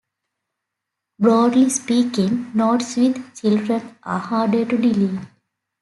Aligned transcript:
Broadly 1.19 1.69
speaking, 1.69 2.49
nodes 2.55 2.95
with 2.97 3.35
children 3.39 3.97
are 4.01 4.17
harder 4.17 4.65
to 4.65 4.75
delete. 4.75 5.19